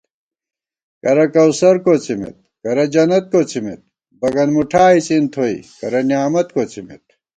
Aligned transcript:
کرہ 1.01 1.25
کوثر 1.33 1.75
کوڅمېت 1.85 2.37
کرہ 2.63 2.85
جنّت 2.93 3.25
کوڅمېت 3.31 3.81
بگن 4.19 4.49
مُٹھا 4.55 4.85
اِڅن 4.95 5.23
تھوئی 5.33 5.55
کرہ 5.79 6.01
نعمت 6.09 6.47
کوڅمېت 6.55 7.05